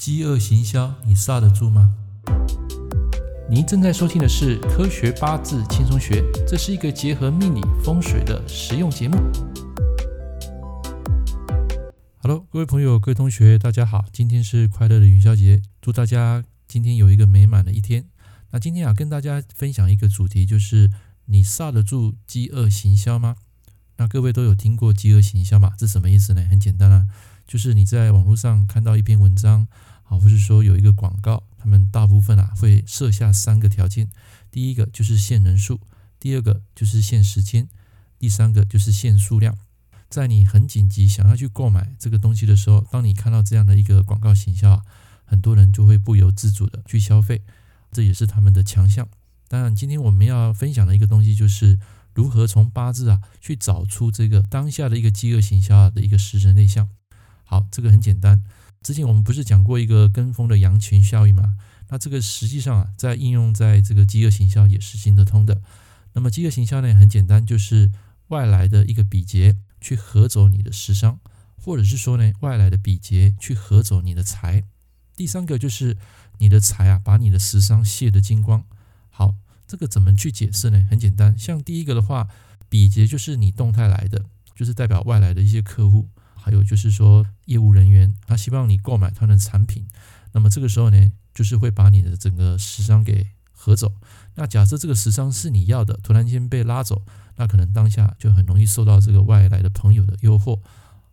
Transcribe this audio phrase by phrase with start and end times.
[0.00, 1.94] 饥饿行销，你刹得住吗？
[3.50, 9.18] 您正在收听的是《科学八字轻松学》，这是一个结合命理风水的实用节目。
[12.22, 18.06] Hello，各位朋友、各位同学，大家好，今天是快乐的元宵节，祝大家今天有一个美满的一天。
[18.52, 20.90] 那今天啊，跟大家分享一个主题，就是
[21.26, 23.36] 你刹得住饥饿行销吗？
[23.98, 25.74] 那各位都有听过饥饿行销吗？
[25.76, 26.46] 这什么意思呢？
[26.48, 27.04] 很简单啊，
[27.50, 29.66] 就是你在网络上看到一篇文章。
[30.10, 34.10] 啊，或是说有一个广告，他们大部分啊会设下三个条件，
[34.50, 35.78] 第一个就是限人数，
[36.18, 37.68] 第二个就是限时间，
[38.18, 39.56] 第三个就是限数量。
[40.08, 44.82] 在你很紧急想要去购买这个东西的时候，当你看到这样的一个广告行销啊，
[45.24, 47.42] 很多人就会不由自主的去消费，
[47.92, 49.08] 这也是他们的强项。
[49.46, 51.78] 当然，今天我们要分享的一个东西就是
[52.12, 56.88] 如何从八字啊去找出这个当下的一个饥饿行销啊的一个食神类象。
[57.50, 58.44] 好，这个很简单。
[58.80, 61.56] 之前我们不是讲过一个跟风的羊群效应吗？
[61.88, 65.60] 那这个实际上啊，在应用在这个饥饿行销也是行得通的。
[66.12, 67.90] 那么饥饿行销呢，很简单，就是
[68.28, 71.18] 外来的一个比劫去合走你的食伤，
[71.56, 74.62] 或者是说呢，外来的比劫去合走你的财。
[75.16, 75.96] 第三个就是
[76.38, 78.64] 你的财啊，把你的食伤卸得精光。
[79.08, 79.34] 好，
[79.66, 80.86] 这个怎么去解释呢？
[80.88, 82.28] 很简单，像第一个的话，
[82.68, 86.08] 比劫就是你动态来的，就是代表外来的一些客户。
[86.42, 89.86] 还有就是说，业务人员他希望你购买他的产品，
[90.32, 93.92] 那么这个时候呢，就是会把你的整个时商给合走。
[94.34, 97.02] 那假设这个时商是你要的，突然间被拉走，
[97.36, 100.60] 那可能当下就很容易受到这个外来的朋友的诱惑。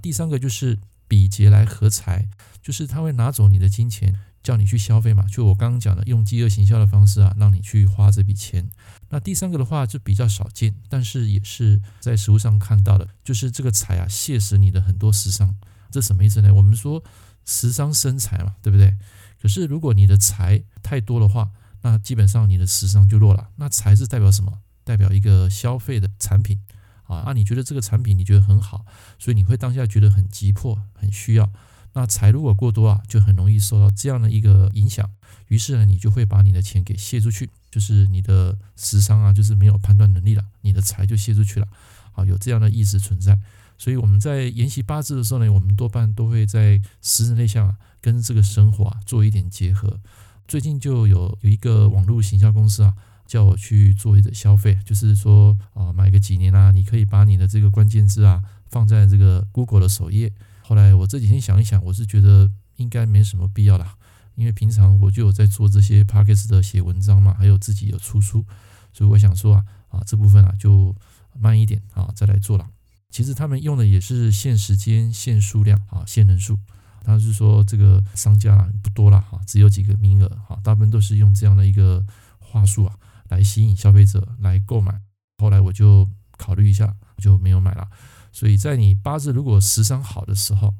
[0.00, 2.28] 第三个就是比劫来合财，
[2.62, 4.20] 就是他会拿走你的金钱。
[4.42, 8.68] 叫你去消费嘛，就我刚刚讲的，用饥饿行销的方式啊，让你去花这笔钱。
[9.10, 15.54] 那第三个的话就比较少见，但是也是在实务上看到的，就是这个财啊，泄食你的很多食伤。
[15.90, 16.52] 这什么意思呢？
[16.52, 17.02] 我们说
[17.44, 18.96] 食伤生财嘛，对不对？
[19.40, 21.50] 可是如果你的财太多的话，
[21.82, 23.48] 那基本上你的食伤就弱了。
[23.56, 24.60] 那财是代表什么？
[24.84, 26.60] 代表一个消费的产品
[27.04, 27.18] 啊。
[27.18, 28.84] 啊，你觉得这个产品你觉得很好，
[29.18, 31.50] 所以你会当下觉得很急迫，很需要。
[31.94, 35.10] 那财如果过多啊，就很容易受到这样的一个影响，
[35.48, 41.66] 于是呢，你就会把你的钱给泄出去，就是你的食伤啊，就是没有判断能力了，你的财就泄出去了，
[42.12, 43.38] 好，有这样的意识存在。
[43.76, 49.98] 所以我们在研习八字的时候呢，我们多半都会在食神内向啊，跟这个生活啊做一点结合。
[50.46, 52.94] 最近就有有一个网络行销公司啊，
[53.26, 60.32] 叫我去做一个消费，就是说啊，买个几年啊，你可以把你的这个关键字啊放在这个 Google 的首页。
[60.68, 63.94] 后来我这几天想一想，我是觉得应该没什么必要啦，
[64.34, 68.44] 因为平常我就有在做这些 Podcast 的写文章嘛，还有自己有出书，
[68.92, 70.94] 所以我想说啊啊这部分啊就
[71.32, 72.68] 慢一点啊再来做了。
[73.08, 76.58] 其实他们用的也是限时间、限数量啊、限人数。
[77.02, 82.04] 他是说这个商家啊不多了哈，只有几个名额哈，大部分都是用这样的一个
[82.38, 82.94] 话术啊
[83.30, 85.00] 来吸引消费者来购买。
[85.38, 86.06] 后来我就
[86.36, 87.88] 考虑一下，就没有买了。
[88.38, 90.72] 所以在你八字如果时伤好的时候，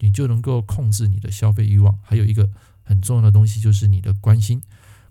[0.00, 1.96] 你就能够控制你的消费欲望。
[2.02, 2.50] 还有一个
[2.82, 4.60] 很重要的东西就是你的关心。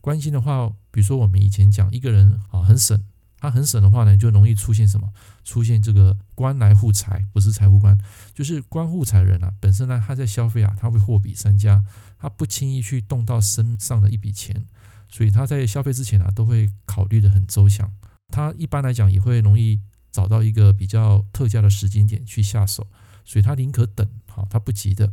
[0.01, 3.01] 关心的话，比如说我们以前讲一个人啊很省，
[3.37, 5.13] 他很省的话呢，就容易出现什么？
[5.45, 7.97] 出现这个官来护财，不是财富官，
[8.33, 9.53] 就是官护财人啊。
[9.61, 11.85] 本身呢，他在消费啊，他会货比三家，
[12.19, 14.65] 他不轻易去动到身上的一笔钱，
[15.07, 17.89] 所以他在消费之前啊，都会考虑得很周详。
[18.27, 19.79] 他一般来讲也会容易。
[20.13, 22.87] 找到一个比较特价的时间点去下手，
[23.25, 25.11] 所以他宁可等，好，他不急的。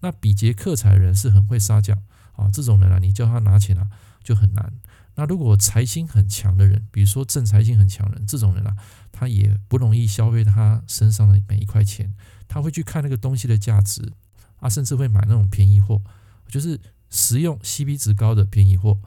[0.00, 1.96] 那比劫克财人是很会杀价，
[2.32, 3.88] 啊，这种人啊，你叫他拿钱啊
[4.22, 4.72] 就很难。
[5.14, 8.74] 那如果财星很强的人，比如说正财星很强人，这种人啊，
[9.12, 12.14] 他也不容易消费他身上的每一块钱，
[12.48, 14.12] 他会去看那个东西的价值，
[14.58, 16.02] 啊，甚至会买那种便宜货，
[16.48, 18.98] 就是实用 CP 值高的便宜货。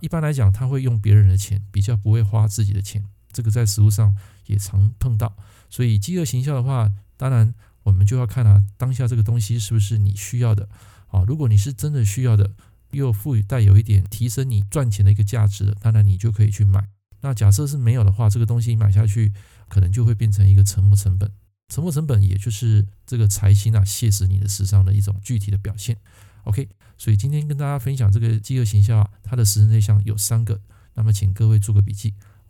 [0.00, 3.04] 一般来讲，他会用别人的钱，比较不会花自己的钱。
[3.32, 4.14] 这个在实务上
[4.46, 5.36] 也常碰到，
[5.70, 10.68] 所以饥饿行销的话，当然我们就要看啊，当下这个东西是不是你需要的
[11.08, 11.24] 啊？
[11.26, 12.50] 如果你是真的需要的，
[12.90, 16.88] 又赋予带有一点提升你赚钱的一个价值的，当然你就可以去买。
[17.22, 19.32] 那假设是没有的话，这个东西买下去
[19.68, 21.30] 可能就会变成一个沉没成本。
[21.68, 25.96] 沉没成本也就是这个财星啊，泄食你的食伤的一种具体的表现。
[26.44, 26.68] OK，
[26.98, 30.60] 所以今天跟大家分享这个饥饿行销啊，它的食神类象有三个，
[30.94, 32.14] 那么请各位做个笔记。